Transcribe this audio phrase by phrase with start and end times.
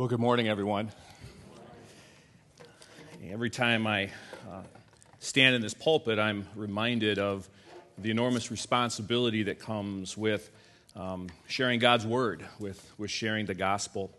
[0.00, 0.90] Well, good morning, everyone.
[3.28, 4.04] Every time I
[4.50, 4.62] uh,
[5.18, 7.46] stand in this pulpit, I'm reminded of
[7.98, 10.50] the enormous responsibility that comes with
[10.96, 14.10] um, sharing God's word, with, with sharing the gospel.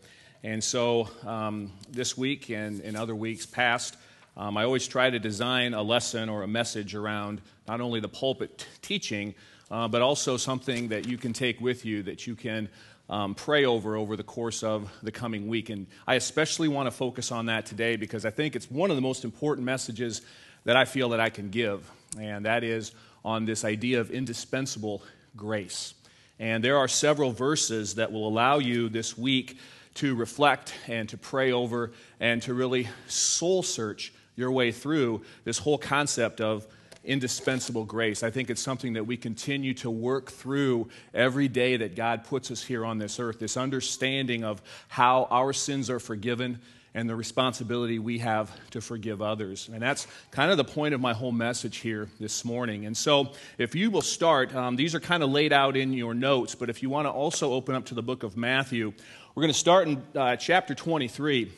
[0.44, 3.98] And so um, this week and in other weeks past,
[4.38, 8.08] um, I always try to design a lesson or a message around not only the
[8.08, 9.34] pulpit t- teaching,
[9.72, 12.70] uh, but also something that you can take with you that you can
[13.12, 15.70] um, pray over over the course of the coming week.
[15.70, 18.96] And I especially want to focus on that today because I think it's one of
[18.96, 20.22] the most important messages
[20.64, 22.94] that I feel that I can give, and that is
[23.24, 25.04] on this idea of indispensable
[25.36, 25.94] grace.
[26.40, 29.58] And there are several verses that will allow you this week
[29.96, 35.58] to reflect and to pray over and to really soul search your way through this
[35.58, 36.66] whole concept of
[37.04, 38.24] indispensable grace.
[38.24, 42.52] I think it's something that we continue to work through every day that God puts
[42.52, 43.40] us here on this earth.
[43.40, 46.60] This understanding of how our sins are forgiven
[46.94, 49.70] and the responsibility we have to forgive others.
[49.72, 52.86] And that's kind of the point of my whole message here this morning.
[52.86, 56.14] And so, if you will start, um, these are kind of laid out in your
[56.14, 58.94] notes, but if you want to also open up to the book of Matthew,
[59.34, 61.52] we're going to start in uh, chapter 23.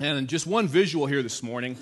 [0.00, 1.76] And just one visual here this morning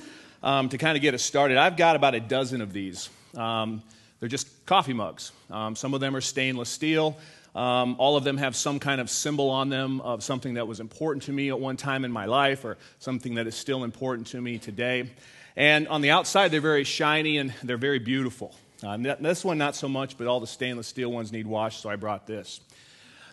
[0.45, 1.57] um, to kind of get us started.
[1.57, 3.09] I've got about a dozen of these.
[3.35, 3.83] Um,
[4.21, 5.33] they're just coffee mugs.
[5.51, 7.17] Um, some of them are stainless steel.
[7.55, 10.81] Um, all of them have some kind of symbol on them of something that was
[10.81, 14.27] important to me at one time in my life or something that is still important
[14.29, 15.11] to me today.
[15.57, 18.55] And on the outside, they're very shiny and they're very beautiful.
[18.83, 21.89] Uh, this one, not so much, but all the stainless steel ones need washed, so
[21.89, 22.61] I brought this.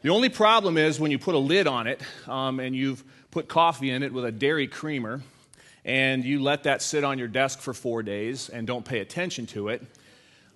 [0.01, 3.49] The only problem is when you put a lid on it um, and you've put
[3.49, 5.21] coffee in it with a dairy creamer,
[5.85, 9.45] and you let that sit on your desk for four days and don't pay attention
[9.47, 9.81] to it,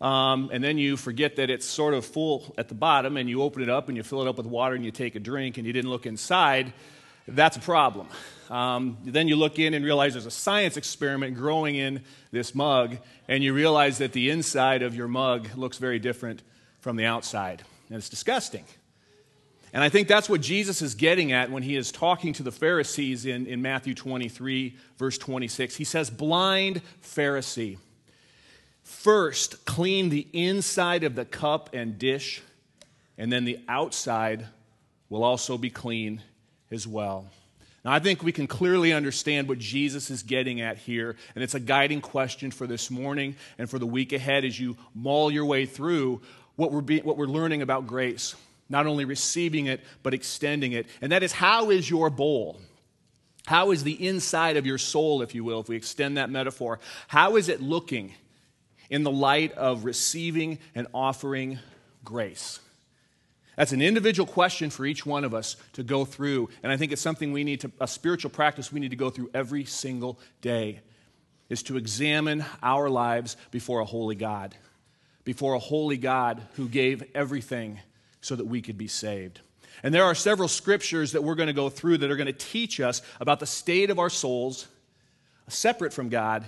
[0.02, 3.42] um, and then you forget that it's sort of full at the bottom, and you
[3.42, 5.58] open it up and you fill it up with water and you take a drink
[5.58, 6.74] and you didn't look inside,
[7.28, 8.08] that's a problem.
[8.50, 12.98] Um, then you look in and realize there's a science experiment growing in this mug,
[13.28, 16.44] and you realize that the inside of your mug looks very different
[16.82, 17.64] from the outside.
[17.90, 18.66] And it's disgusting.
[19.76, 22.52] And I think that's what Jesus is getting at when he is talking to the
[22.52, 25.76] Pharisees in, in Matthew 23, verse 26.
[25.76, 27.78] He says, Blind Pharisee,
[28.84, 32.42] first clean the inside of the cup and dish,
[33.18, 34.46] and then the outside
[35.10, 36.22] will also be clean
[36.72, 37.28] as well.
[37.84, 41.54] Now, I think we can clearly understand what Jesus is getting at here, and it's
[41.54, 45.46] a guiding question for this morning and for the week ahead as you maul your
[45.46, 46.22] way through
[46.56, 48.36] what we're, be, what we're learning about grace
[48.70, 50.88] not only receiving it, but extending it.
[51.02, 52.60] And that is how is your bowl?
[53.46, 56.80] How is the inside of your soul, if you will, if we extend that metaphor?
[57.08, 58.14] How is it looking
[58.90, 61.60] in the light of receiving and offering
[62.04, 62.60] grace?
[63.56, 66.50] That's an individual question for each one of us to go through.
[66.64, 69.10] And I think it's something we need to, a spiritual practice we need to go
[69.10, 70.82] through every single day,
[71.48, 74.56] is to examine our lives before a holy God,
[75.24, 77.80] before a holy God who gave everything
[78.26, 79.42] so that we could be saved.
[79.84, 82.34] And there are several scriptures that we're going to go through that are going to
[82.34, 84.68] teach us about the state of our souls,
[85.48, 86.44] separate from God,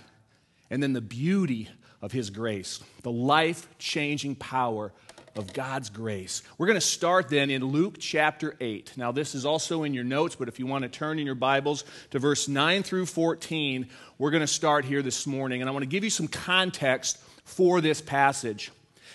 [0.71, 1.69] and then the beauty
[2.01, 4.91] of His grace, the life changing power
[5.35, 6.41] of God's grace.
[6.57, 8.93] We're going to start then in Luke chapter 8.
[8.97, 11.35] Now, this is also in your notes, but if you want to turn in your
[11.35, 13.87] Bibles to verse 9 through 14,
[14.17, 15.61] we're going to start here this morning.
[15.61, 18.71] And I want to give you some context for this passage.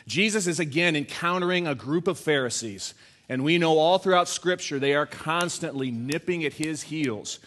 [0.06, 2.94] Jesus is again encountering a group of Pharisees,
[3.28, 7.38] and we know all throughout Scripture they are constantly nipping at his heels,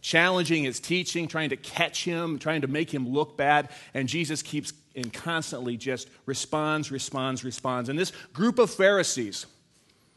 [0.00, 4.42] challenging his teaching, trying to catch him, trying to make him look bad, and Jesus
[4.42, 7.88] keeps and constantly just responds, responds, responds.
[7.88, 9.46] And this group of Pharisees,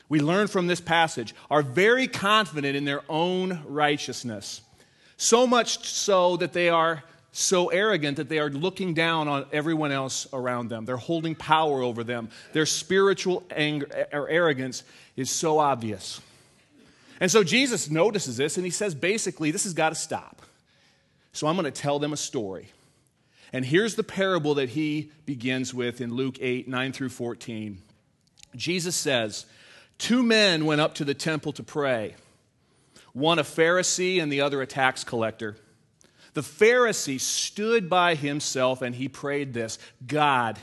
[0.09, 4.61] we learn from this passage, are very confident in their own righteousness.
[5.17, 7.03] So much so that they are
[7.37, 10.85] so arrogant that they are looking down on everyone else around them.
[10.85, 12.29] They're holding power over them.
[12.53, 14.83] Their spiritual anger, or arrogance
[15.17, 16.21] is so obvious.
[17.19, 20.43] And so Jesus notices this and he says, basically, this has got to stop.
[21.33, 22.69] So I'm going to tell them a story.
[23.51, 27.81] And here's the parable that he begins with in Luke 8 9 through 14.
[28.55, 29.45] Jesus says,
[29.97, 32.15] Two men went up to the temple to pray,
[33.11, 35.57] one a Pharisee and the other a tax collector.
[36.35, 40.59] The Pharisee stood by himself and he prayed this God,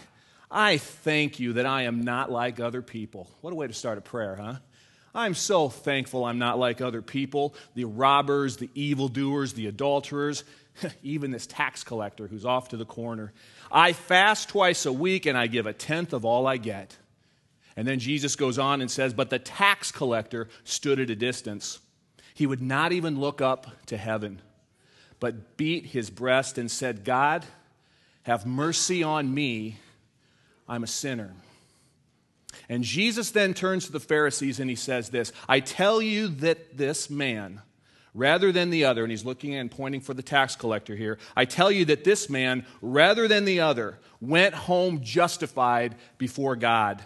[0.50, 3.30] I thank you that I am not like other people.
[3.40, 4.56] What a way to start a prayer, huh?
[5.14, 10.44] I'm so thankful I'm not like other people the robbers, the evildoers, the adulterers,
[11.02, 13.32] even this tax collector who's off to the corner.
[13.70, 16.96] I fast twice a week and I give a tenth of all I get.
[17.76, 21.78] And then Jesus goes on and says, But the tax collector stood at a distance
[22.34, 24.42] He would not even look up to heaven,
[25.22, 27.46] but beat his breast and said, God,
[28.24, 29.76] have mercy on me.
[30.68, 31.32] I'm a sinner.
[32.68, 36.76] And Jesus then turns to the Pharisees and he says this I tell you that
[36.76, 37.62] this man,
[38.14, 41.44] rather than the other, and he's looking and pointing for the tax collector here, I
[41.44, 47.00] tell you that this man, rather than the other, went home justified before God.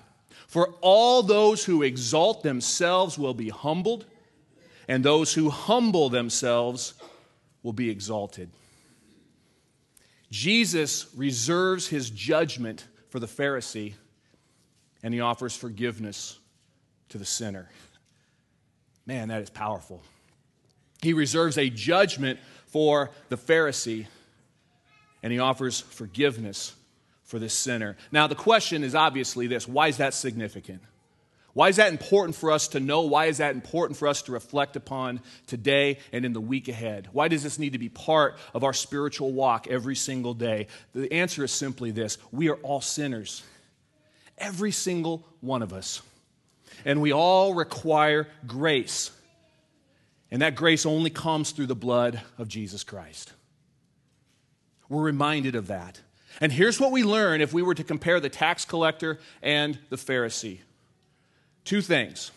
[0.47, 4.07] For all those who exalt themselves will be humbled,
[4.89, 6.95] and those who humble themselves
[7.67, 8.49] will be exalted.
[10.31, 13.95] Jesus reserves his judgment for the Pharisee,
[15.03, 16.39] and he offers forgiveness
[17.09, 17.69] to the sinner.
[19.05, 20.01] Man, that is powerful.
[21.03, 24.07] He reserves a judgment for the Pharisee,
[25.25, 26.73] and he offers forgiveness
[27.25, 27.97] for the sinner.
[28.13, 30.83] Now, the question is obviously this why is that significant?
[31.57, 33.01] Why is that important for us to know?
[33.01, 37.09] Why is that important for us to reflect upon today and in the week ahead?
[37.13, 40.67] Why does this need to be part of our spiritual walk every single day?
[40.95, 43.43] The answer is simply this we are all sinners,
[44.37, 46.03] every single one of us.
[46.85, 49.11] And we all require grace.
[50.31, 53.33] And that grace only comes through the blood of Jesus Christ.
[54.91, 56.03] We're reminded of that.
[56.39, 59.97] And here's what we learn if we were to compare the tax collector and the
[59.97, 60.59] Pharisee
[61.67, 62.31] two things.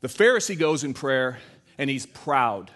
[0.00, 1.38] The Pharisee goes in prayer
[1.76, 2.70] and he's proud.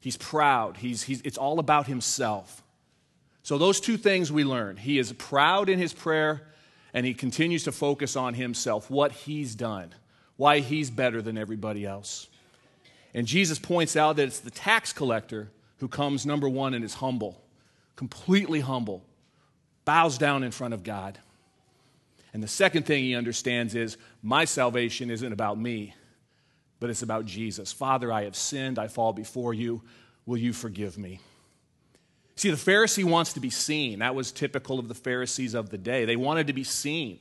[0.00, 0.76] He's proud.
[0.76, 2.62] He's, he's, it's all about himself.
[3.42, 4.76] So, those two things we learn.
[4.76, 6.42] He is proud in his prayer
[6.92, 9.94] and he continues to focus on himself, what he's done,
[10.36, 12.28] why he's better than everybody else.
[13.14, 16.94] And Jesus points out that it's the tax collector who comes number one and is
[16.94, 17.40] humble
[17.96, 19.04] completely humble,
[19.84, 21.18] bows down in front of God.
[22.34, 25.94] And the second thing he understands is my salvation isn't about me,
[26.80, 27.72] but it's about Jesus.
[27.72, 28.78] Father, I have sinned.
[28.78, 29.82] I fall before you.
[30.26, 31.20] Will you forgive me?
[32.34, 34.00] See, the Pharisee wants to be seen.
[34.00, 36.04] That was typical of the Pharisees of the day.
[36.04, 37.20] They wanted to be seen.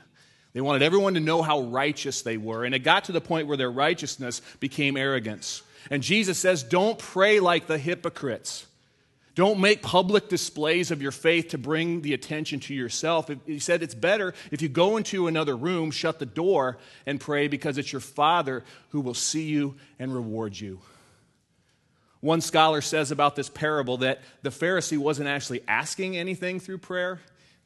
[0.53, 2.65] They wanted everyone to know how righteous they were.
[2.65, 5.61] And it got to the point where their righteousness became arrogance.
[5.91, 8.65] And Jesus says, Don't pray like the hypocrites.
[9.35, 13.31] Don't make public displays of your faith to bring the attention to yourself.
[13.47, 16.77] He said it's better if you go into another room, shut the door,
[17.07, 20.79] and pray because it's your Father who will see you and reward you.
[22.19, 27.19] One scholar says about this parable that the Pharisee wasn't actually asking anything through prayer,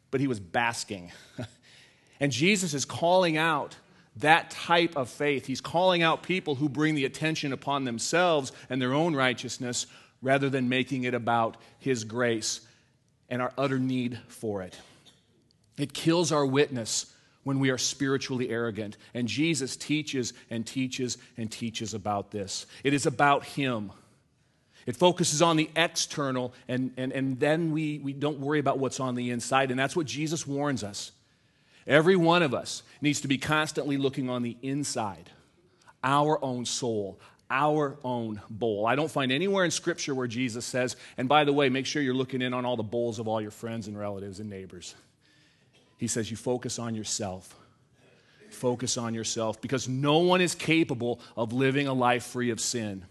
[0.10, 1.12] but he was basking.
[2.20, 3.76] and Jesus is calling out
[4.16, 5.46] that type of faith.
[5.46, 9.86] He's calling out people who bring the attention upon themselves and their own righteousness
[10.22, 12.62] rather than making it about His grace
[13.30, 14.78] and our utter need for it.
[15.78, 18.98] It kills our witness when we are spiritually arrogant.
[19.14, 22.66] And Jesus teaches and teaches and teaches about this.
[22.84, 23.92] It is about Him.
[24.86, 29.00] It focuses on the external, and, and, and then we, we don't worry about what's
[29.00, 29.70] on the inside.
[29.70, 31.12] And that's what Jesus warns us.
[31.86, 35.30] Every one of us needs to be constantly looking on the inside,
[36.04, 37.20] our own soul,
[37.50, 38.86] our own bowl.
[38.86, 42.02] I don't find anywhere in Scripture where Jesus says, and by the way, make sure
[42.02, 44.96] you're looking in on all the bowls of all your friends and relatives and neighbors.
[45.98, 47.56] He says, you focus on yourself.
[48.50, 53.06] Focus on yourself because no one is capable of living a life free of sin.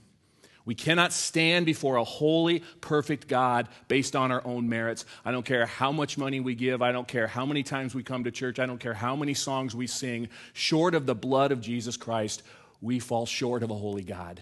[0.64, 5.04] We cannot stand before a holy, perfect God based on our own merits.
[5.24, 6.82] I don't care how much money we give.
[6.82, 8.58] I don't care how many times we come to church.
[8.58, 10.28] I don't care how many songs we sing.
[10.54, 12.42] Short of the blood of Jesus Christ,
[12.86, 14.40] we fall short of a holy God.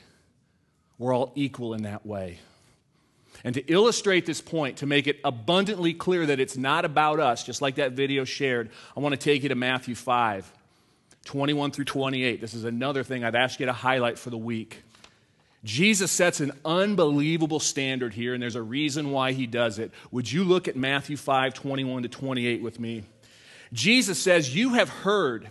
[0.98, 2.38] We're all equal in that way.
[3.42, 7.42] And to illustrate this point, to make it abundantly clear that it's not about us,
[7.42, 10.52] just like that video shared, I want to take you to Matthew 5,
[11.24, 12.40] 21 through 28.
[12.40, 14.82] This is another thing I've asked you to highlight for the week.
[15.64, 19.90] Jesus sets an unbelievable standard here, and there's a reason why he does it.
[20.10, 23.04] Would you look at Matthew 5, 21 to 28 with me?
[23.72, 25.48] Jesus says, You have heard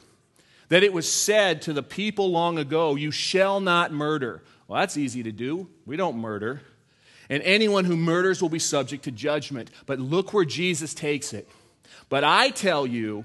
[0.74, 4.42] that it was said to the people long ago, You shall not murder.
[4.68, 5.70] Well, that's easy to do.
[5.86, 6.64] We don't murder.
[7.30, 9.70] And anyone who murders will be subject to judgment.
[9.86, 11.48] But look where Jesus takes it.
[12.10, 13.24] But I tell you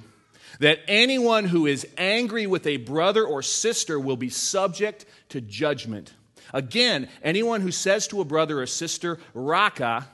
[0.61, 6.13] that anyone who is angry with a brother or sister will be subject to judgment.
[6.53, 10.07] Again, anyone who says to a brother or sister, Raca,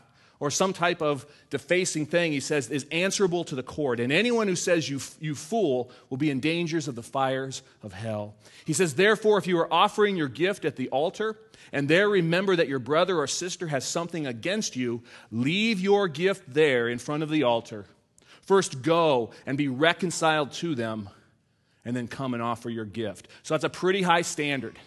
[0.45, 3.99] or some type of defacing thing, he says, is answerable to the court.
[3.99, 7.95] And anyone who says you, you fool will be in dangers of the fires of
[7.95, 8.35] hell.
[8.67, 11.39] He says, therefore, if you are offering your gift at the altar,
[11.73, 16.43] and there remember that your brother or sister has something against you, leave your gift
[16.53, 17.87] there in front of the altar.
[18.43, 21.09] First go and be reconciled to them,
[21.87, 23.29] and then come and offer your gift.
[23.45, 24.79] So that's a pretty high standard.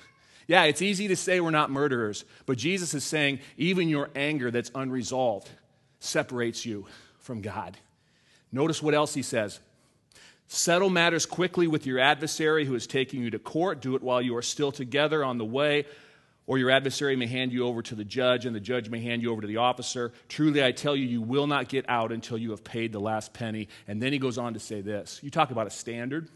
[0.48, 4.50] Yeah, it's easy to say we're not murderers, but Jesus is saying even your anger
[4.50, 5.50] that's unresolved
[6.00, 6.86] separates you
[7.20, 7.78] from God.
[8.52, 9.60] Notice what else he says.
[10.48, 13.82] Settle matters quickly with your adversary who is taking you to court.
[13.82, 15.86] Do it while you are still together on the way,
[16.46, 19.22] or your adversary may hand you over to the judge, and the judge may hand
[19.22, 20.14] you over to the officer.
[20.30, 23.34] Truly, I tell you, you will not get out until you have paid the last
[23.34, 23.68] penny.
[23.90, 26.30] And then he goes on to say this You talk about a standard.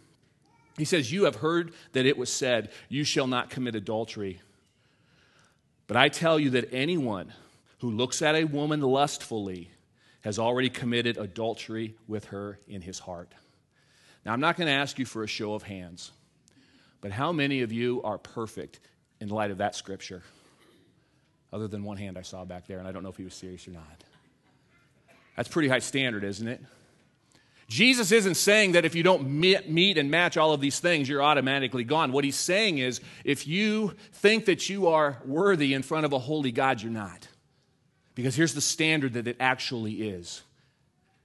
[0.78, 4.42] He says, You have heard that it was said, You shall not commit adultery.
[5.88, 7.34] But I tell you that anyone
[7.80, 9.70] who looks at a woman lustfully
[10.22, 13.34] has already committed adultery with her in his heart.
[14.26, 16.12] Now, I'm not going to ask you for a show of hands,
[17.02, 18.80] but how many of you are perfect
[19.20, 20.22] in light of that scripture?
[21.52, 23.34] Other than one hand I saw back there, and I don't know if he was
[23.34, 24.04] serious or not.
[25.36, 26.62] That's pretty high standard, isn't it?
[27.72, 31.24] Jesus isn't saying that if you don't meet and match all of these things, you're
[31.24, 32.12] automatically gone.
[32.12, 36.20] What he's saying is if you think that you are worthy in front of a
[36.20, 37.30] holy God, you're not.
[38.14, 40.42] Because here's the standard that it actually is.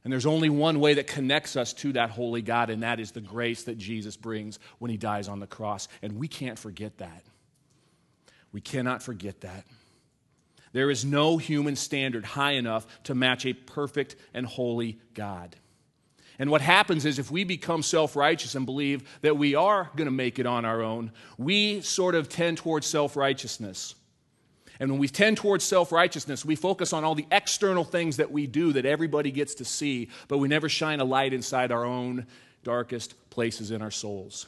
[0.05, 3.11] And there's only one way that connects us to that holy God, and that is
[3.11, 5.88] the grace that Jesus brings when he dies on the cross.
[6.00, 7.25] And we can't forget that.
[8.53, 9.65] We cannot forget that.
[10.73, 15.57] There is no human standard high enough to match a perfect and holy God.
[16.38, 20.07] And what happens is if we become self righteous and believe that we are going
[20.07, 23.95] to make it on our own, we sort of tend towards self righteousness.
[24.78, 28.31] And when we tend towards self righteousness, we focus on all the external things that
[28.31, 31.85] we do that everybody gets to see, but we never shine a light inside our
[31.85, 32.26] own
[32.62, 34.47] darkest places in our souls.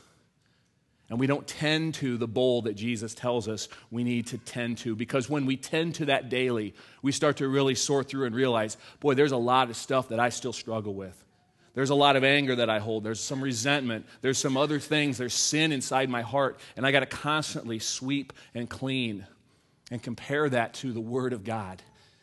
[1.10, 4.76] And we don't tend to the bowl that Jesus tells us we need to tend
[4.78, 8.34] to because when we tend to that daily, we start to really sort through and
[8.34, 11.24] realize, boy, there's a lot of stuff that I still struggle with.
[11.78, 13.04] There's a lot of anger that I hold.
[13.04, 14.04] There's some resentment.
[14.20, 15.16] There's some other things.
[15.16, 16.58] There's sin inside my heart.
[16.76, 19.24] And I got to constantly sweep and clean
[19.92, 21.80] and compare that to the Word of God.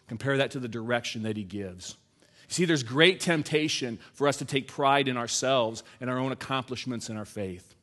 [0.09, 1.95] Compare that to the direction that He gives.
[2.50, 6.33] You see, there's great temptation for us to take pride in ourselves and our own
[6.33, 7.75] accomplishments in our faith.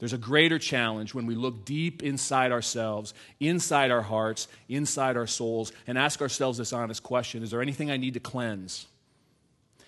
[0.00, 5.28] There's a greater challenge when we look deep inside ourselves, inside our hearts, inside our
[5.28, 8.88] souls, and ask ourselves this honest question Is there anything I need to cleanse?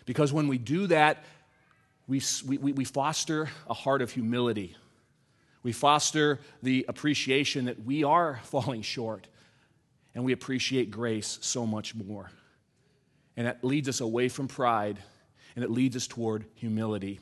[0.06, 1.24] Because when we do that,
[2.06, 4.76] we, we, we foster a heart of humility
[5.64, 9.26] we foster the appreciation that we are falling short,
[10.14, 12.30] and we appreciate grace so much more.
[13.36, 14.98] And that leads us away from pride,
[15.56, 17.18] and it leads us toward humility.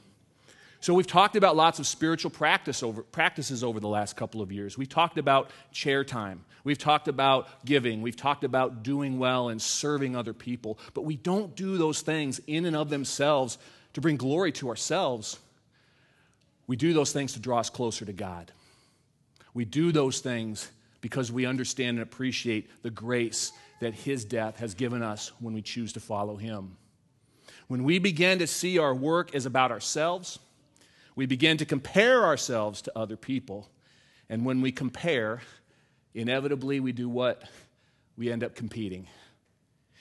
[0.82, 4.50] So, we've talked about lots of spiritual practice over, practices over the last couple of
[4.50, 4.76] years.
[4.76, 6.44] We've talked about chair time.
[6.64, 8.02] We've talked about giving.
[8.02, 10.80] We've talked about doing well and serving other people.
[10.92, 13.58] But we don't do those things in and of themselves
[13.92, 15.38] to bring glory to ourselves.
[16.66, 18.50] We do those things to draw us closer to God.
[19.54, 20.68] We do those things
[21.00, 25.62] because we understand and appreciate the grace that His death has given us when we
[25.62, 26.76] choose to follow Him.
[27.68, 30.40] When we begin to see our work as about ourselves,
[31.14, 33.68] we begin to compare ourselves to other people.
[34.28, 35.42] And when we compare,
[36.14, 37.42] inevitably we do what?
[38.16, 39.06] We end up competing.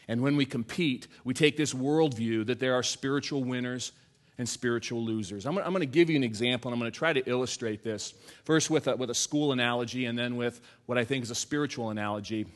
[0.07, 3.91] And when we compete, we take this worldview that there are spiritual winners
[4.37, 5.45] and spiritual losers.
[5.45, 8.13] I'm, going to give you an example, and I'm going to try to illustrate this
[8.43, 11.35] first with a, with a school analogy and then with what I think is a
[11.35, 12.47] spiritual analogy.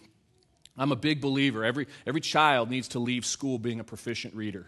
[0.78, 1.64] I'm a big believer.
[1.64, 4.68] Every, every child needs to leave school being a proficient reader.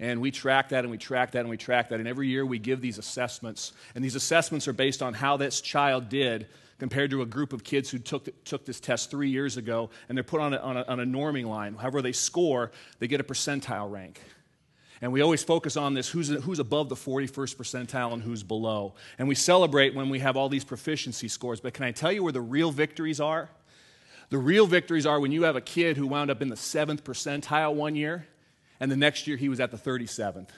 [0.00, 2.00] And we track that and we track that and we track that.
[2.00, 3.74] And every year we give these assessments.
[3.94, 6.46] And these assessments are based on how this child did
[6.78, 9.90] compared to a group of kids who took, took this test three years ago.
[10.08, 11.74] And they're put on a, on, a, on a norming line.
[11.74, 14.22] However, they score, they get a percentile rank.
[15.02, 18.94] And we always focus on this who's, who's above the 41st percentile and who's below.
[19.18, 21.60] And we celebrate when we have all these proficiency scores.
[21.60, 23.50] But can I tell you where the real victories are?
[24.30, 27.04] The real victories are when you have a kid who wound up in the seventh
[27.04, 28.26] percentile one year,
[28.80, 30.48] and the next year he was at the 37th.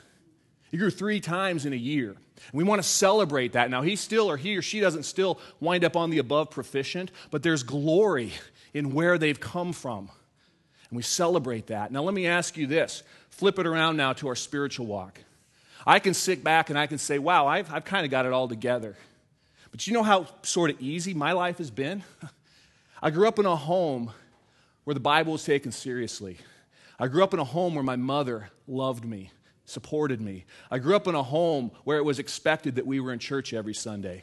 [0.70, 2.16] He grew three times in a year.
[2.52, 3.68] We want to celebrate that.
[3.68, 7.10] Now, he still or he or she doesn't still wind up on the above proficient,
[7.30, 8.32] but there's glory
[8.72, 10.10] in where they've come from.
[10.88, 11.92] And we celebrate that.
[11.92, 15.20] Now, let me ask you this flip it around now to our spiritual walk.
[15.86, 18.32] I can sit back and I can say, wow, I've, I've kind of got it
[18.32, 18.96] all together.
[19.72, 22.04] But you know how sort of easy my life has been?
[23.02, 24.10] I grew up in a home
[24.84, 26.38] where the Bible was taken seriously.
[27.02, 29.32] I grew up in a home where my mother loved me,
[29.64, 30.44] supported me.
[30.70, 33.52] I grew up in a home where it was expected that we were in church
[33.52, 34.22] every Sunday.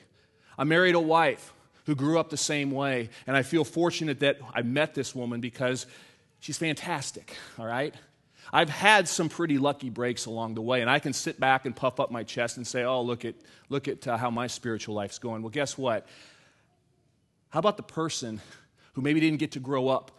[0.58, 1.52] I married a wife
[1.88, 5.42] who grew up the same way, and I feel fortunate that I met this woman
[5.42, 5.88] because
[6.40, 7.94] she's fantastic, all right?
[8.54, 11.76] I've had some pretty lucky breaks along the way, and I can sit back and
[11.76, 13.36] puff up my chest and say, oh, look at,
[13.68, 15.42] look at uh, how my spiritual life's going.
[15.42, 16.08] Well, guess what?
[17.50, 18.40] How about the person
[18.94, 20.12] who maybe didn't get to grow up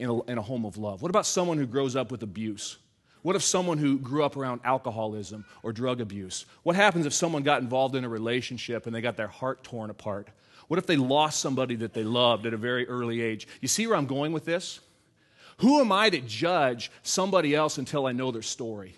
[0.00, 1.02] in a, in a home of love?
[1.02, 2.78] What about someone who grows up with abuse?
[3.22, 6.46] What if someone who grew up around alcoholism or drug abuse?
[6.62, 9.90] What happens if someone got involved in a relationship and they got their heart torn
[9.90, 10.28] apart?
[10.68, 13.46] What if they lost somebody that they loved at a very early age?
[13.60, 14.80] You see where I'm going with this?
[15.58, 18.96] Who am I to judge somebody else until I know their story?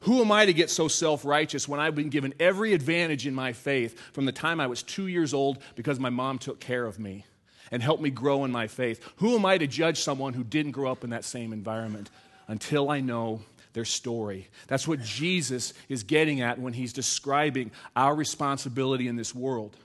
[0.00, 3.34] Who am I to get so self righteous when I've been given every advantage in
[3.34, 6.86] my faith from the time I was two years old because my mom took care
[6.86, 7.26] of me
[7.70, 9.02] and help me grow in my faith?
[9.16, 12.10] Who am I to judge someone who didn't grow up in that same environment?
[12.48, 13.40] until I know
[13.72, 14.48] their story.
[14.68, 19.76] That's what Jesus is getting at when he's describing our responsibility in this world.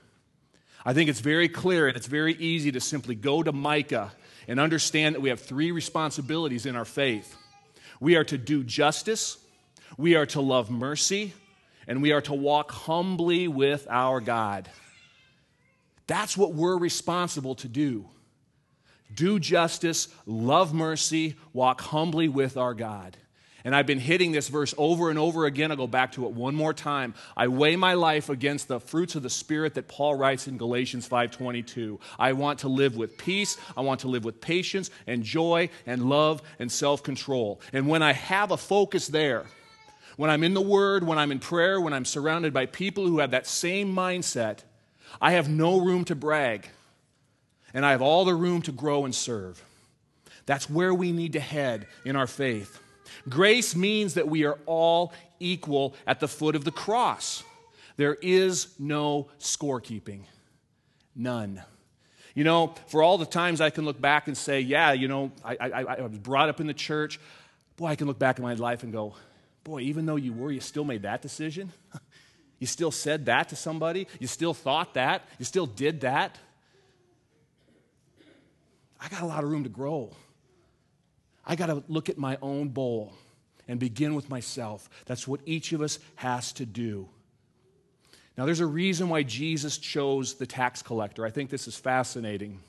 [0.84, 4.12] I think it's very clear and it's very easy to simply go to Micah
[4.48, 7.36] and understand that we have three responsibilities in our faith
[7.98, 9.36] we are to do justice,
[9.98, 11.34] we are to love mercy,
[11.86, 14.70] and we are to walk humbly with our God.
[16.10, 18.06] That's what we're responsible to do
[19.14, 23.16] do justice, love mercy, walk humbly with our God.
[23.62, 25.70] And I've been hitting this verse over and over again.
[25.70, 27.14] I'll go back to it one more time.
[27.36, 31.06] I weigh my life against the fruits of the spirit that Paul writes in Galatians
[31.06, 32.00] 5:22.
[32.18, 36.08] I want to live with peace, I want to live with patience and joy and
[36.08, 37.60] love and self-control.
[37.72, 39.44] And when I have a focus there,
[40.16, 43.20] when I'm in the word, when I'm in prayer, when I'm surrounded by people who
[43.20, 44.64] have that same mindset,
[45.20, 46.68] I have no room to brag
[47.72, 49.62] and I have all the room to grow and serve.
[50.46, 52.80] That's where we need to head in our faith.
[53.28, 57.42] Grace means that we are all equal at the foot of the cross.
[57.96, 60.22] There is no scorekeeping,
[61.14, 61.62] none.
[62.34, 65.32] You know, for all the times I can look back and say, yeah, you know,
[65.44, 67.20] I, I, I was brought up in the church,
[67.76, 69.14] boy, I can look back in my life and go,
[69.64, 71.72] boy, even though you were, you still made that decision.
[72.60, 74.06] you still said that to somebody.
[74.20, 75.24] You still thought that.
[75.38, 76.38] You still did that.
[79.00, 80.12] I got a lot of room to grow.
[81.44, 83.14] I got to look at my own bowl
[83.66, 84.90] and begin with myself.
[85.06, 87.08] That's what each of us has to do.
[88.36, 91.24] Now, there's a reason why Jesus chose the tax collector.
[91.24, 92.60] I think this is fascinating.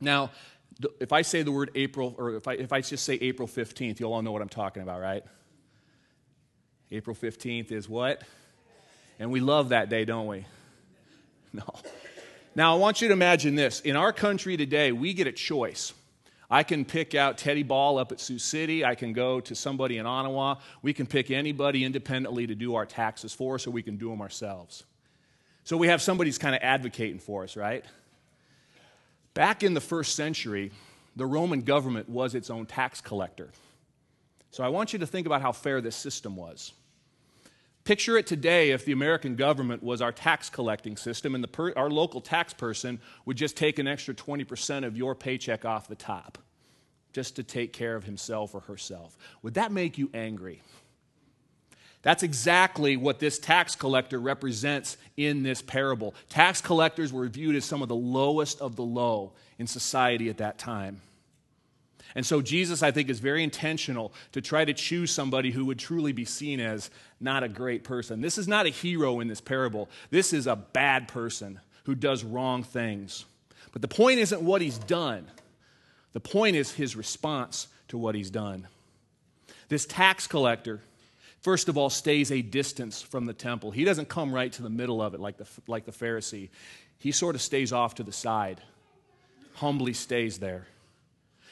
[0.00, 0.30] Now,
[0.98, 4.00] if I say the word April, or if I, if I just say April 15th,
[4.00, 5.24] you'll all know what I'm talking about, right?
[6.90, 8.22] April 15th is what?
[9.20, 10.46] And we love that day, don't we?
[11.52, 11.64] No.
[12.54, 13.80] Now, I want you to imagine this.
[13.80, 15.92] In our country today, we get a choice.
[16.48, 18.84] I can pick out Teddy Ball up at Sioux City.
[18.84, 20.56] I can go to somebody in Ottawa.
[20.82, 24.10] We can pick anybody independently to do our taxes for us, or we can do
[24.10, 24.84] them ourselves.
[25.64, 27.84] So we have somebody who's kind of advocating for us, right?
[29.34, 30.70] Back in the first century,
[31.16, 33.50] the Roman government was its own tax collector.
[34.52, 36.72] So I want you to think about how fair this system was.
[37.84, 41.90] Picture it today if the American government was our tax collecting system and per, our
[41.90, 46.38] local tax person would just take an extra 20% of your paycheck off the top
[47.12, 49.16] just to take care of himself or herself.
[49.42, 50.62] Would that make you angry?
[52.02, 56.14] That's exactly what this tax collector represents in this parable.
[56.28, 60.38] Tax collectors were viewed as some of the lowest of the low in society at
[60.38, 61.02] that time.
[62.14, 65.78] And so Jesus, I think, is very intentional to try to choose somebody who would
[65.78, 68.20] truly be seen as not a great person.
[68.20, 69.88] This is not a hero in this parable.
[70.10, 73.24] This is a bad person who does wrong things.
[73.72, 75.26] But the point isn't what he's done,
[76.12, 78.66] the point is his response to what he's done.
[79.68, 80.80] This tax collector,
[81.40, 83.70] first of all, stays a distance from the temple.
[83.70, 86.48] He doesn't come right to the middle of it like the, like the Pharisee,
[86.98, 88.60] he sort of stays off to the side,
[89.54, 90.66] humbly stays there.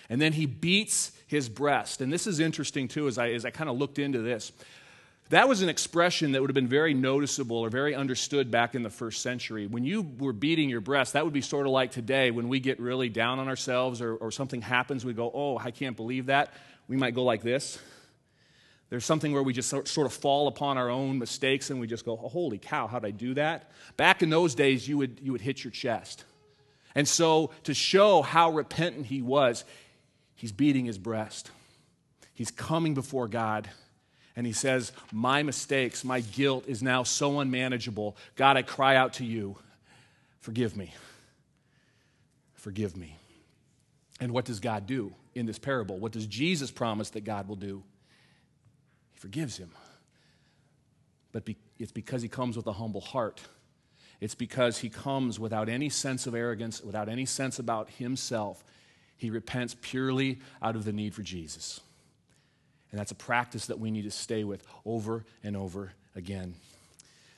[0.09, 2.01] And then he beats his breast.
[2.01, 4.53] And this is interesting too, as I, as I kind of looked into this.
[5.31, 8.83] That was an expression that would have been very noticeable or very understood back in
[8.83, 9.66] the first century.
[9.66, 12.61] When you were beating your breast, that would be sort of like today when we
[12.61, 16.27] get really down on ourselves or, or something happens, we go, Oh, I can't believe
[16.27, 16.55] that.
[16.88, 17.79] We might go like this.
[18.90, 22.05] There's something where we just sort of fall upon our own mistakes and we just
[22.05, 23.71] go, oh, Holy cow, how'd I do that?
[23.97, 26.25] Back in those days, you would, you would hit your chest.
[26.94, 29.64] And so, to show how repentant he was,
[30.38, 31.51] he's beating his breast.
[32.33, 33.68] He's coming before God
[34.38, 38.16] and he says, My mistakes, my guilt is now so unmanageable.
[38.37, 39.57] God, I cry out to you,
[40.40, 40.94] forgive me.
[42.55, 43.16] Forgive me.
[44.20, 45.98] And what does God do in this parable?
[45.98, 47.83] What does Jesus promise that God will do?
[49.11, 49.70] He forgives him.
[51.33, 53.40] But be, it's because he comes with a humble heart.
[54.20, 58.64] It's because he comes without any sense of arrogance, without any sense about himself.
[59.19, 61.81] He repents purely out of the need for Jesus.
[62.91, 66.55] And that's a practice that we need to stay with over and over again.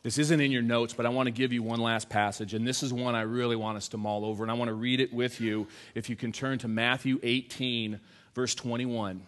[0.03, 2.67] This isn't in your notes, but I want to give you one last passage, and
[2.67, 5.01] this is one I really want us to mull over, and I want to read
[5.01, 5.67] it with you.
[5.95, 8.01] If you can turn to Matthew 18,
[8.35, 9.21] verse 21.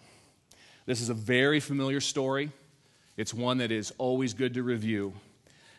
[0.86, 2.50] This is a very familiar story.
[3.16, 5.12] It's one that is always good to review.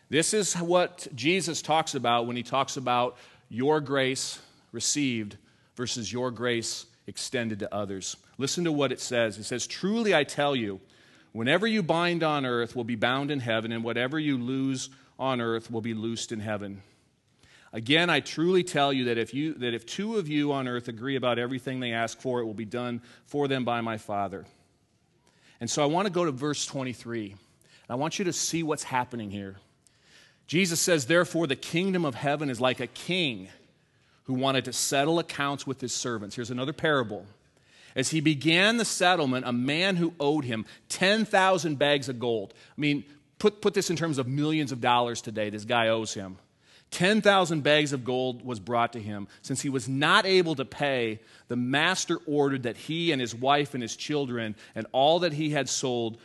[0.09, 3.17] This is what Jesus talks about when he talks about
[3.49, 4.39] your grace
[4.71, 5.37] received
[5.75, 8.15] versus your grace extended to others.
[8.37, 9.37] Listen to what it says.
[9.37, 10.79] It says, Truly I tell you,
[11.33, 15.41] Whenever you bind on earth will be bound in heaven, and whatever you loose on
[15.41, 16.81] earth will be loosed in heaven.
[17.73, 20.87] Again, I truly tell you that if, you that if two of you on earth
[20.87, 24.45] agree about everything they ask for, it will be done for them by my Father.
[25.59, 27.35] And so I want to go to verse 23.
[27.89, 29.55] I want you to see what's happening here.
[30.45, 33.49] Jesus says, Therefore, the kingdom of heaven is like a king
[34.25, 36.35] who wanted to settle accounts with his servants.
[36.35, 37.25] Here's another parable.
[37.95, 42.53] As he began the settlement, a man who owed him 10,000 bags of gold.
[42.69, 43.03] I mean,
[43.37, 46.37] put, put this in terms of millions of dollars today, this guy owes him.
[46.91, 49.27] 10,000 bags of gold was brought to him.
[49.41, 53.73] Since he was not able to pay, the master ordered that he and his wife
[53.73, 56.19] and his children and all that he had sold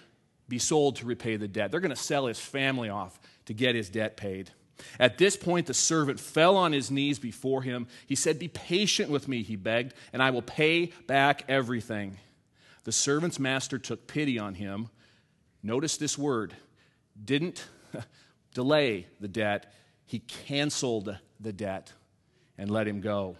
[0.49, 1.71] be sold to repay the debt.
[1.71, 4.51] They're going to sell his family off to get his debt paid.
[4.99, 7.87] At this point, the servant fell on his knees before him.
[8.07, 12.19] He said, Be patient with me, he begged, and I will pay back everything.
[12.85, 14.89] The servant's master took pity on him.
[15.63, 16.55] Notice this word
[17.23, 17.67] didn't
[18.55, 19.73] delay the debt,
[20.07, 21.93] he canceled the debt
[22.57, 23.37] and let him go.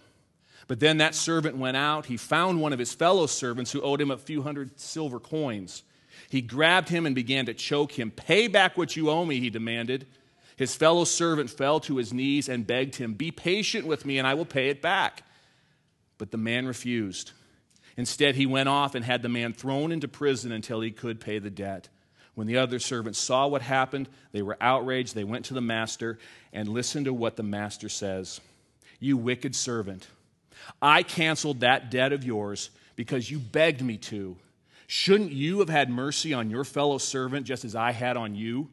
[0.67, 2.05] But then that servant went out.
[2.05, 5.83] He found one of his fellow servants who owed him a few hundred silver coins.
[6.29, 8.11] He grabbed him and began to choke him.
[8.11, 10.05] Pay back what you owe me, he demanded.
[10.59, 14.27] His fellow servant fell to his knees and begged him, Be patient with me, and
[14.27, 15.23] I will pay it back.
[16.17, 17.31] But the man refused.
[17.95, 21.39] Instead, he went off and had the man thrown into prison until he could pay
[21.39, 21.87] the debt.
[22.35, 25.15] When the other servants saw what happened, they were outraged.
[25.15, 26.19] They went to the master
[26.51, 28.41] and listened to what the master says
[28.99, 30.09] You wicked servant,
[30.81, 34.35] I canceled that debt of yours because you begged me to.
[34.87, 38.67] Shouldn't you have had mercy on your fellow servant just as I had on you?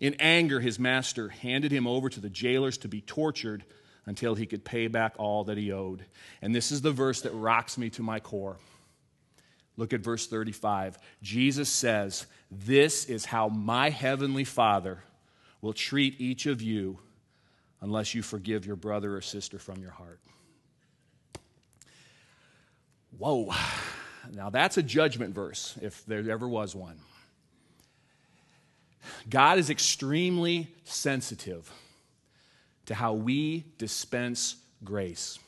[0.00, 3.64] In anger, his master handed him over to the jailers to be tortured
[4.06, 6.04] until he could pay back all that he owed.
[6.40, 8.56] And this is the verse that rocks me to my core.
[9.76, 10.98] Look at verse 35.
[11.22, 15.02] Jesus says, This is how my heavenly Father
[15.60, 16.98] will treat each of you
[17.80, 20.20] unless you forgive your brother or sister from your heart.
[23.18, 23.52] Whoa.
[24.32, 26.98] Now that's a judgment verse, if there ever was one.
[29.28, 31.70] God is extremely sensitive
[32.86, 35.38] to how we dispense grace.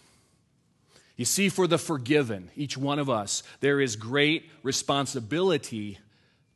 [1.16, 5.98] You see, for the forgiven, each one of us, there is great responsibility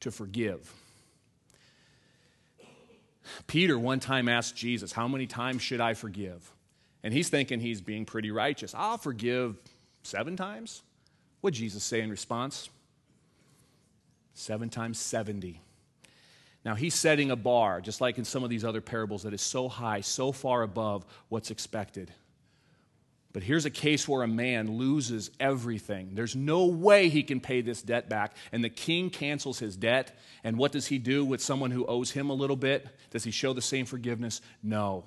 [0.00, 0.72] to forgive.
[3.46, 6.50] Peter one time asked Jesus, How many times should I forgive?
[7.02, 8.74] And he's thinking he's being pretty righteous.
[8.74, 9.56] I'll forgive
[10.02, 10.82] seven times.
[11.40, 12.70] What Jesus say in response?
[14.34, 15.60] Seven times 70.
[16.66, 19.40] Now, he's setting a bar, just like in some of these other parables, that is
[19.40, 22.12] so high, so far above what's expected.
[23.32, 26.10] But here's a case where a man loses everything.
[26.14, 28.34] There's no way he can pay this debt back.
[28.50, 30.18] And the king cancels his debt.
[30.42, 32.88] And what does he do with someone who owes him a little bit?
[33.10, 34.40] Does he show the same forgiveness?
[34.60, 35.04] No.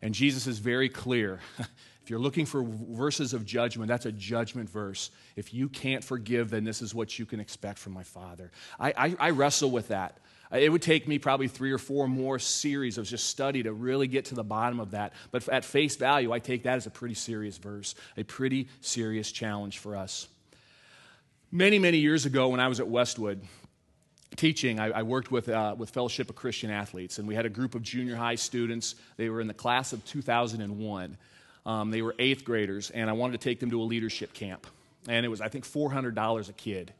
[0.00, 1.40] And Jesus is very clear.
[1.58, 5.10] if you're looking for verses of judgment, that's a judgment verse.
[5.36, 8.50] If you can't forgive, then this is what you can expect from my Father.
[8.80, 10.20] I, I, I wrestle with that.
[10.52, 13.72] Uh, it would take me probably three or four more series of just study to
[13.72, 15.12] really get to the bottom of that.
[15.30, 19.30] But at face value, I take that as a pretty serious verse, a pretty serious
[19.30, 20.28] challenge for us.
[21.50, 23.40] Many, many years ago, when I was at Westwood
[24.36, 27.50] teaching, I, I worked with, uh, with Fellowship of Christian Athletes, and we had a
[27.50, 28.94] group of junior high students.
[29.16, 31.16] They were in the class of 2001.
[31.66, 34.66] Um, they were eighth graders, and I wanted to take them to a leadership camp.
[35.06, 36.92] And it was, I think, $400 a kid.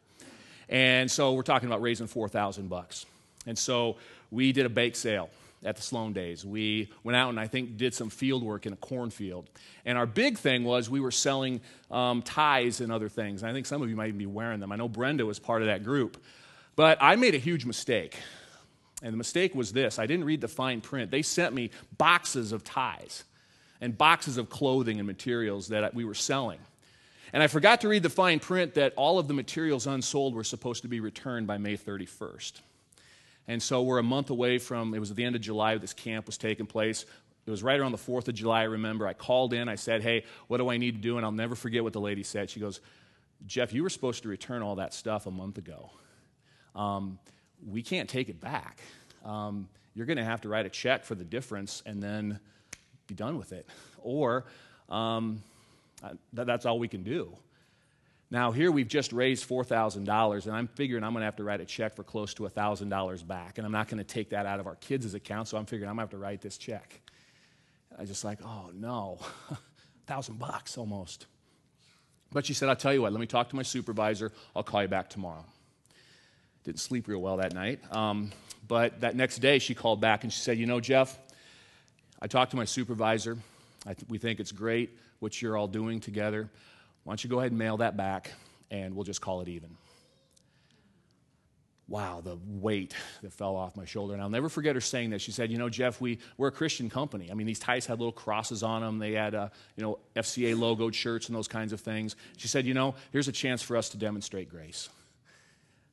[0.68, 3.06] And so we're talking about raising 4000 bucks.
[3.48, 3.96] And so
[4.30, 5.30] we did a bake sale
[5.64, 6.44] at the Sloan Days.
[6.44, 9.48] We went out and I think did some field work in a cornfield.
[9.84, 13.42] And our big thing was we were selling um, ties and other things.
[13.42, 14.70] And I think some of you might even be wearing them.
[14.70, 16.22] I know Brenda was part of that group.
[16.76, 18.16] But I made a huge mistake.
[19.02, 21.10] And the mistake was this I didn't read the fine print.
[21.10, 23.24] They sent me boxes of ties
[23.80, 26.58] and boxes of clothing and materials that we were selling.
[27.32, 30.44] And I forgot to read the fine print that all of the materials unsold were
[30.44, 32.60] supposed to be returned by May 31st.
[33.48, 35.94] And so we're a month away from, it was at the end of July, this
[35.94, 37.06] camp was taking place.
[37.46, 39.06] It was right around the 4th of July, I remember.
[39.06, 41.16] I called in, I said, Hey, what do I need to do?
[41.16, 42.50] And I'll never forget what the lady said.
[42.50, 42.80] She goes,
[43.46, 45.90] Jeff, you were supposed to return all that stuff a month ago.
[46.74, 47.18] Um,
[47.66, 48.82] we can't take it back.
[49.24, 52.38] Um, you're going to have to write a check for the difference and then
[53.06, 53.66] be done with it.
[54.02, 54.44] Or
[54.90, 55.42] um,
[56.32, 57.34] that's all we can do.
[58.30, 61.62] Now, here we've just raised $4,000, and I'm figuring I'm going to have to write
[61.62, 63.56] a check for close to $1,000 back.
[63.56, 65.88] And I'm not going to take that out of our kids' account, so I'm figuring
[65.88, 67.00] I'm going to have to write this check.
[67.98, 69.18] I just like, oh no,
[70.06, 71.26] thousand bucks almost.
[72.30, 74.32] But she said, I'll tell you what, let me talk to my supervisor.
[74.54, 75.44] I'll call you back tomorrow.
[76.64, 77.80] Didn't sleep real well that night.
[77.94, 78.30] Um,
[78.66, 81.18] but that next day, she called back and she said, You know, Jeff,
[82.20, 83.38] I talked to my supervisor.
[83.84, 86.50] Th- we think it's great what you're all doing together.
[87.04, 88.32] Why don't you go ahead and mail that back
[88.70, 89.76] and we'll just call it even?
[91.88, 94.12] Wow, the weight that fell off my shoulder.
[94.12, 95.22] And I'll never forget her saying that.
[95.22, 97.30] She said, You know, Jeff, we, we're a Christian company.
[97.30, 98.98] I mean, these ties had little crosses on them.
[98.98, 102.14] They had, uh, you know, FCA logoed shirts and those kinds of things.
[102.36, 104.90] She said, You know, here's a chance for us to demonstrate grace.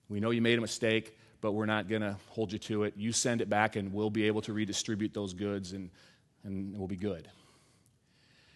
[0.09, 2.95] We know you made a mistake, but we're not going to hold you to it.
[2.97, 5.89] You send it back, and we'll be able to redistribute those goods, and,
[6.43, 7.29] and we'll be good.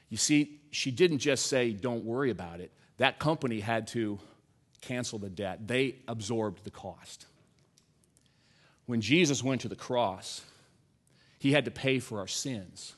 [0.10, 2.72] You see, she didn't just say, don't worry about it.
[2.98, 4.20] That company had to
[4.82, 7.26] cancel the debt, they absorbed the cost.
[8.86, 10.42] When Jesus went to the cross,
[11.38, 12.96] he had to pay for our sins,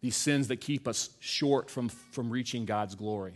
[0.00, 3.34] these sins that keep us short from, from reaching God's glory.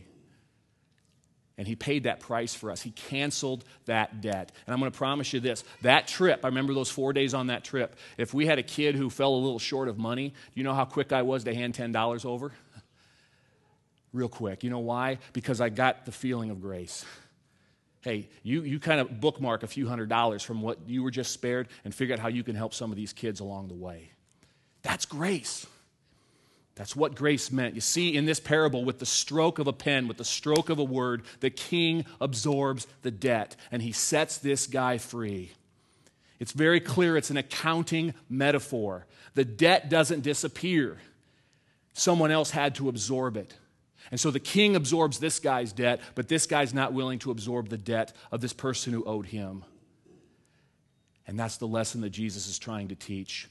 [1.56, 2.80] And he paid that price for us.
[2.80, 4.52] He canceled that debt.
[4.64, 7.48] And I'm going to promise you this that trip, I remember those four days on
[7.48, 7.96] that trip.
[8.16, 10.74] If we had a kid who fell a little short of money, do you know
[10.74, 12.52] how quick I was to hand $10 over?
[14.12, 14.64] Real quick.
[14.64, 15.18] You know why?
[15.32, 17.04] Because I got the feeling of grace.
[18.02, 21.32] Hey, you, you kind of bookmark a few hundred dollars from what you were just
[21.32, 24.10] spared and figure out how you can help some of these kids along the way.
[24.82, 25.66] That's grace.
[26.76, 27.74] That's what grace meant.
[27.74, 30.78] You see, in this parable, with the stroke of a pen, with the stroke of
[30.78, 35.50] a word, the king absorbs the debt and he sets this guy free.
[36.38, 39.06] It's very clear it's an accounting metaphor.
[39.34, 40.98] The debt doesn't disappear,
[41.94, 43.54] someone else had to absorb it.
[44.10, 47.68] And so the king absorbs this guy's debt, but this guy's not willing to absorb
[47.68, 49.64] the debt of this person who owed him.
[51.26, 53.48] And that's the lesson that Jesus is trying to teach.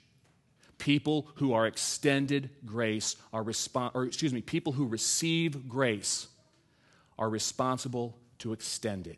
[0.77, 6.27] People who are extended grace are respon- or excuse me, people who receive grace
[7.19, 9.17] are responsible to extend it.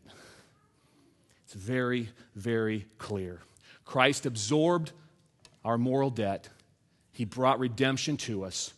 [1.44, 3.40] It's very, very clear.
[3.84, 4.92] Christ absorbed
[5.64, 6.48] our moral debt.
[7.12, 8.72] He brought redemption to us.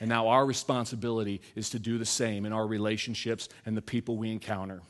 [0.00, 4.16] And now our responsibility is to do the same in our relationships and the people
[4.16, 4.82] we encounter.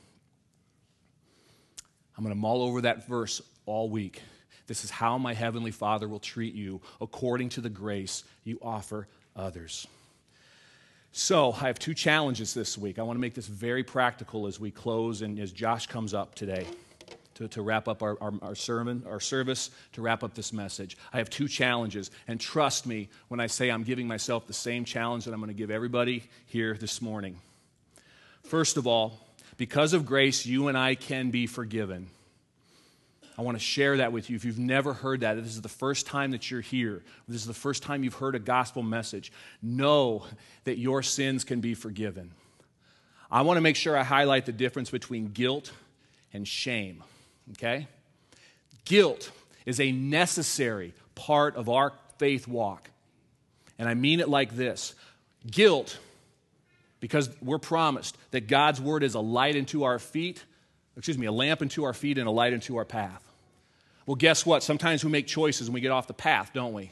[2.16, 4.22] I'm going to mull over that verse all week.
[4.66, 9.08] This is how my heavenly Father will treat you according to the grace you offer
[9.36, 9.86] others.
[11.12, 12.98] So, I have two challenges this week.
[12.98, 16.34] I want to make this very practical as we close and as Josh comes up
[16.34, 16.66] today
[17.34, 20.96] to, to wrap up our, our, our, sermon, our service, to wrap up this message.
[21.12, 22.10] I have two challenges.
[22.28, 25.48] And trust me when I say I'm giving myself the same challenge that I'm going
[25.48, 27.38] to give everybody here this morning.
[28.44, 29.18] First of all,
[29.56, 32.08] because of grace, you and I can be forgiven.
[33.36, 34.36] I want to share that with you.
[34.36, 37.46] If you've never heard that, this is the first time that you're here, this is
[37.46, 40.24] the first time you've heard a gospel message, know
[40.64, 42.30] that your sins can be forgiven.
[43.30, 45.72] I want to make sure I highlight the difference between guilt
[46.32, 47.02] and shame
[47.52, 47.86] okay?
[48.84, 49.30] Guilt
[49.66, 52.90] is a necessary part of our faith walk.
[53.78, 54.94] And I mean it like this
[55.50, 55.98] guilt,
[57.00, 60.42] because we're promised that God's word is a light into our feet,
[60.96, 63.22] excuse me, a lamp into our feet and a light into our path.
[64.06, 64.62] Well, guess what?
[64.62, 66.90] Sometimes we make choices and we get off the path, don't we?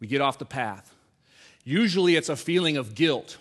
[0.00, 0.94] We get off the path.
[1.64, 3.38] Usually it's a feeling of guilt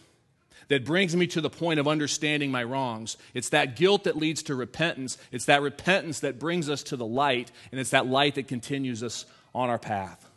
[0.67, 3.17] that brings me to the point of understanding my wrongs.
[3.33, 5.17] It's that guilt that leads to repentance.
[5.31, 9.03] It's that repentance that brings us to the light, and it's that light that continues
[9.03, 10.29] us on our path.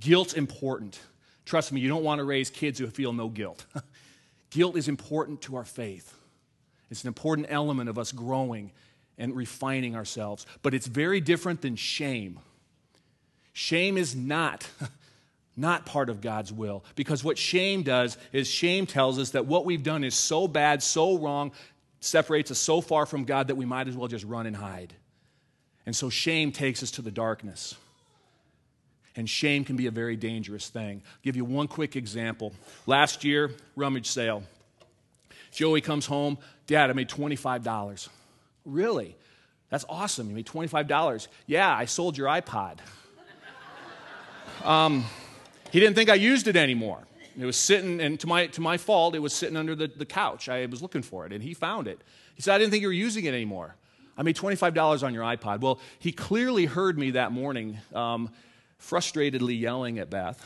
[0.00, 1.00] Guilt's important.
[1.44, 3.64] Trust me, you don't want to raise kids who feel no guilt.
[4.50, 6.14] guilt is important to our faith,
[6.90, 8.70] it's an important element of us growing
[9.18, 10.46] and refining ourselves.
[10.62, 12.40] But it's very different than shame.
[13.52, 14.66] Shame is not
[15.56, 16.84] not part of God's will.
[16.94, 20.82] Because what shame does is shame tells us that what we've done is so bad,
[20.82, 21.52] so wrong,
[22.00, 24.94] separates us so far from God that we might as well just run and hide.
[25.86, 27.74] And so shame takes us to the darkness.
[29.14, 31.02] And shame can be a very dangerous thing.
[31.04, 32.52] I'll give you one quick example.
[32.86, 34.42] Last year, rummage sale.
[35.50, 38.08] Joey comes home, Dad, I made $25.
[38.64, 39.16] Really?
[39.68, 40.28] That's awesome.
[40.30, 41.28] You made $25.
[41.46, 42.78] Yeah, I sold your iPod.
[44.64, 45.04] um,
[45.72, 46.98] he didn't think I used it anymore.
[47.38, 50.04] It was sitting, and to my, to my fault, it was sitting under the, the
[50.04, 50.50] couch.
[50.50, 51.98] I was looking for it, and he found it.
[52.34, 53.74] He said, I didn't think you were using it anymore.
[54.14, 55.62] I made $25 on your iPod.
[55.62, 58.28] Well, he clearly heard me that morning um,
[58.78, 60.44] frustratedly yelling at Beth,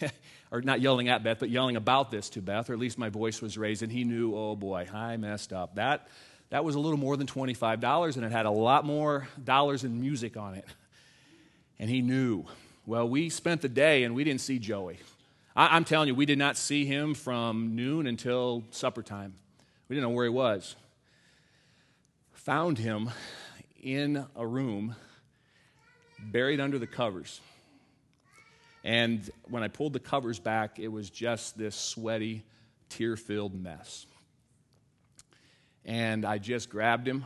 [0.50, 3.10] or not yelling at Beth, but yelling about this to Beth, or at least my
[3.10, 5.76] voice was raised, and he knew, oh boy, I messed up.
[5.76, 6.08] That,
[6.50, 10.00] that was a little more than $25, and it had a lot more dollars in
[10.00, 10.66] music on it.
[11.78, 12.44] And he knew.
[12.86, 14.98] Well, we spent the day and we didn't see Joey.
[15.56, 19.32] I, am telling you, we did not see him from noon until supper time.
[19.88, 20.76] We didn't know where he was.
[22.32, 23.08] Found him
[23.82, 24.96] in a room
[26.20, 27.40] buried under the covers.
[28.84, 32.44] And when I pulled the covers back, it was just this sweaty,
[32.90, 34.04] tear filled mess.
[35.86, 37.24] And I just grabbed him,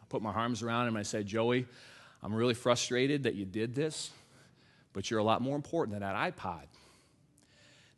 [0.00, 1.66] I put my arms around him, and I said, Joey,
[2.22, 4.10] I'm really frustrated that you did this,
[4.92, 6.64] but you're a lot more important than that iPod.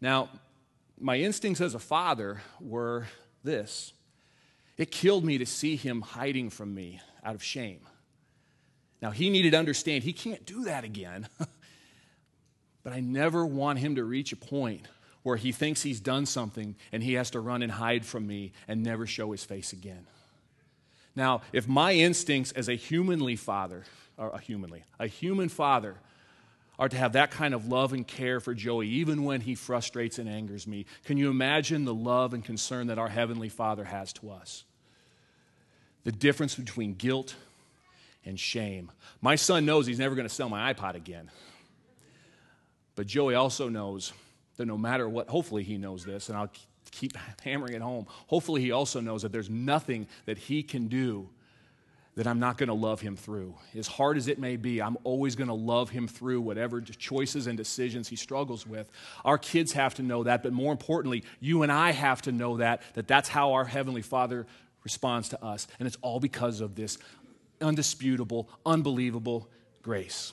[0.00, 0.28] Now,
[0.98, 3.06] my instincts as a father were
[3.44, 3.92] this
[4.76, 7.80] it killed me to see him hiding from me out of shame.
[9.00, 11.28] Now, he needed to understand he can't do that again.
[12.82, 14.86] but I never want him to reach a point
[15.22, 18.52] where he thinks he's done something and he has to run and hide from me
[18.66, 20.06] and never show his face again.
[21.14, 23.84] Now, if my instincts as a humanly father,
[24.16, 25.96] or a humanly, a human father,
[26.78, 30.18] are to have that kind of love and care for Joey, even when he frustrates
[30.18, 34.12] and angers me, can you imagine the love and concern that our Heavenly Father has
[34.14, 34.64] to us?
[36.04, 37.36] The difference between guilt
[38.24, 38.90] and shame.
[39.20, 41.30] My son knows he's never going to sell my iPod again.
[42.94, 44.12] But Joey also knows
[44.56, 46.50] that no matter what, hopefully he knows this, and I'll
[46.90, 48.06] keep hammering it home.
[48.26, 51.28] Hopefully he also knows that there's nothing that he can do
[52.14, 53.54] that I'm not going to love him through.
[53.74, 57.46] As hard as it may be, I'm always going to love him through whatever choices
[57.46, 58.90] and decisions he struggles with.
[59.24, 62.58] Our kids have to know that, but more importantly, you and I have to know
[62.58, 64.46] that that that's how our heavenly Father
[64.84, 66.98] responds to us, and it's all because of this
[67.60, 69.48] undisputable, unbelievable
[69.82, 70.32] grace.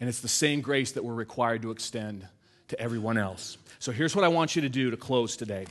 [0.00, 2.26] And it's the same grace that we're required to extend
[2.68, 3.56] to everyone else.
[3.78, 5.66] So here's what I want you to do to close today.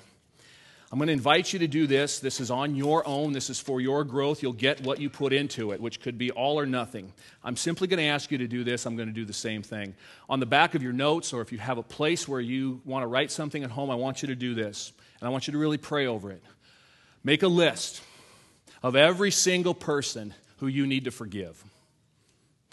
[0.93, 2.19] I'm going to invite you to do this.
[2.19, 3.33] This is on your own.
[3.33, 4.43] This is for your growth.
[4.43, 7.11] You'll get what you put into it, which could be all or nothing.
[7.43, 8.85] I'm simply going to ask you to do this.
[8.85, 9.95] I'm going to do the same thing.
[10.29, 13.01] On the back of your notes, or if you have a place where you want
[13.01, 14.93] to write something at home, I want you to do this.
[15.19, 16.43] And I want you to really pray over it.
[17.23, 18.03] Make a list
[18.83, 21.59] of every single person who you need to forgive.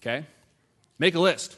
[0.03, 0.27] Okay?
[0.99, 1.57] Make a list.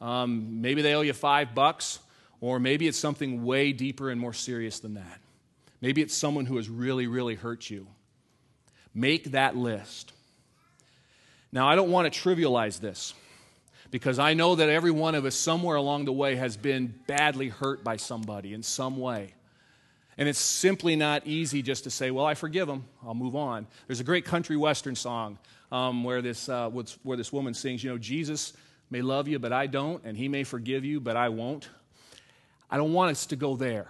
[0.00, 2.00] Um, maybe they owe you five bucks,
[2.40, 5.20] or maybe it's something way deeper and more serious than that.
[5.80, 7.86] Maybe it's someone who has really, really hurt you.
[8.94, 10.12] Make that list.
[11.52, 13.14] Now, I don't want to trivialize this
[13.90, 17.48] because I know that every one of us, somewhere along the way, has been badly
[17.48, 19.34] hurt by somebody in some way.
[20.16, 23.66] And it's simply not easy just to say, well, I forgive them, I'll move on.
[23.86, 25.38] There's a great country western song
[25.72, 28.52] um, where, this, uh, where this woman sings, you know, Jesus
[28.90, 31.68] may love you, but I don't, and he may forgive you, but I won't.
[32.70, 33.88] I don't want us to go there.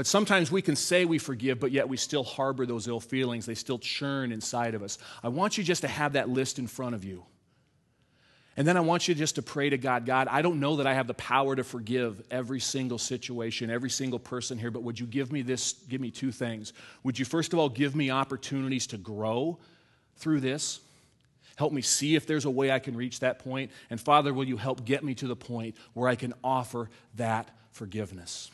[0.00, 3.44] But sometimes we can say we forgive, but yet we still harbor those ill feelings.
[3.44, 4.96] They still churn inside of us.
[5.22, 7.26] I want you just to have that list in front of you.
[8.56, 10.86] And then I want you just to pray to God God, I don't know that
[10.86, 14.98] I have the power to forgive every single situation, every single person here, but would
[14.98, 16.72] you give me this, give me two things?
[17.04, 19.58] Would you, first of all, give me opportunities to grow
[20.16, 20.80] through this?
[21.56, 23.70] Help me see if there's a way I can reach that point.
[23.90, 27.50] And Father, will you help get me to the point where I can offer that
[27.72, 28.50] forgiveness?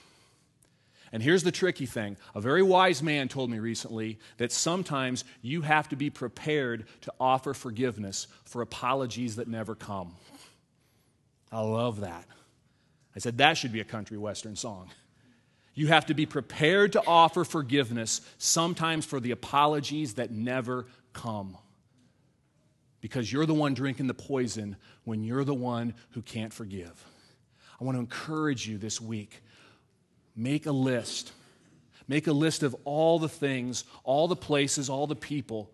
[1.16, 5.62] And here's the tricky thing a very wise man told me recently that sometimes you
[5.62, 10.14] have to be prepared to offer forgiveness for apologies that never come.
[11.50, 12.26] I love that.
[13.14, 14.90] I said that should be a country western song.
[15.72, 21.57] You have to be prepared to offer forgiveness sometimes for the apologies that never come.
[23.00, 27.07] Because you're the one drinking the poison when you're the one who can't forgive.
[27.81, 29.42] I want to encourage you this week
[30.37, 31.33] Make a list.
[32.07, 35.70] Make a list of all the things, all the places, all the people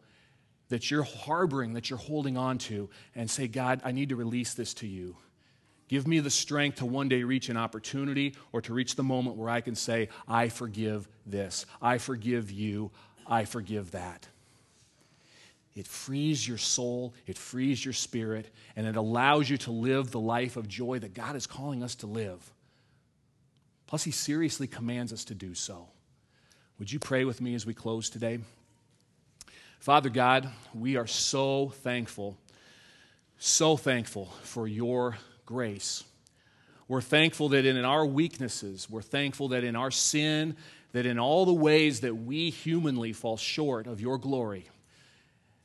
[0.68, 4.54] that you're harboring, that you're holding on to, and say, God, I need to release
[4.54, 5.16] this to you.
[5.88, 9.36] Give me the strength to one day reach an opportunity or to reach the moment
[9.36, 11.66] where I can say, I forgive this.
[11.82, 12.90] I forgive you.
[13.26, 14.26] I forgive that.
[15.74, 20.20] It frees your soul, it frees your spirit, and it allows you to live the
[20.20, 22.52] life of joy that God is calling us to live.
[23.92, 25.86] Plus, he seriously commands us to do so.
[26.78, 28.38] Would you pray with me as we close today?
[29.80, 32.38] Father God, we are so thankful,
[33.36, 36.04] so thankful for your grace.
[36.88, 40.56] We're thankful that in our weaknesses, we're thankful that in our sin,
[40.92, 44.70] that in all the ways that we humanly fall short of your glory,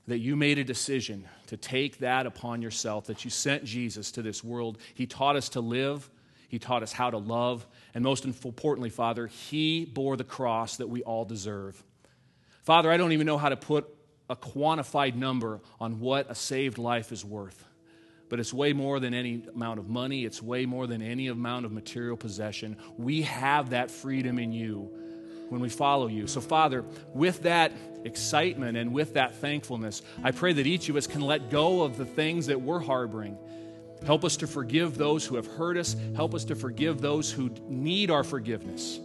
[0.06, 4.22] that you made a decision to take that upon yourself, that you sent Jesus to
[4.22, 4.80] this world.
[4.96, 6.10] He taught us to live,
[6.48, 10.88] He taught us how to love, and most importantly, Father, He bore the cross that
[10.88, 11.84] we all deserve.
[12.64, 13.88] Father, I don't even know how to put
[14.30, 17.64] a quantified number on what a saved life is worth.
[18.30, 20.26] But it's way more than any amount of money.
[20.26, 22.76] It's way more than any amount of material possession.
[22.98, 24.92] We have that freedom in you
[25.50, 26.28] when we follow you.
[26.28, 26.84] So, Father,
[27.14, 27.72] with that
[28.04, 31.98] excitement and with that thankfulness, I pray that each of us can let go of
[31.98, 33.38] the things that we're harboring.
[34.06, 35.96] Help us to forgive those who have hurt us.
[36.16, 39.00] Help us to forgive those who need our forgiveness.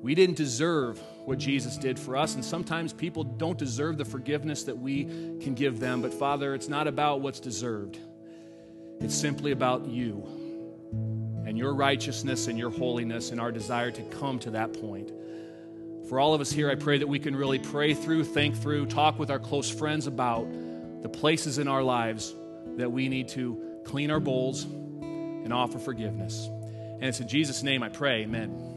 [0.00, 4.64] We didn't deserve what Jesus did for us, and sometimes people don't deserve the forgiveness
[4.64, 5.04] that we
[5.40, 6.02] can give them.
[6.02, 7.98] But Father, it's not about what's deserved,
[9.00, 10.26] it's simply about you
[11.44, 15.10] and your righteousness and your holiness and our desire to come to that point.
[16.08, 18.86] For all of us here, I pray that we can really pray through, think through,
[18.86, 20.46] talk with our close friends about
[21.02, 22.34] the places in our lives
[22.76, 26.46] that we need to clean our bowls and offer forgiveness.
[26.46, 28.71] And it's in Jesus' name I pray, amen.